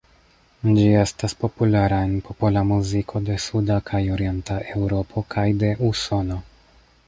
[0.77, 6.45] Ĝi estas populara en popola muziko de suda kaj orienta Eŭropo kaj de Usono.